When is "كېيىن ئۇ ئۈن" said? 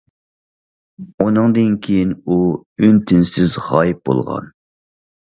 1.85-3.01